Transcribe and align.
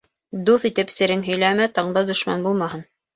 Дуҫ 0.45 0.63
итеп 0.69 0.93
серең 0.93 1.21
һөйләмә: 1.27 1.67
таңда 1.75 2.03
дошман 2.09 2.47
булмаһын 2.47 2.83